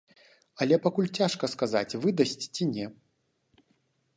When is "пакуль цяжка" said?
0.85-1.49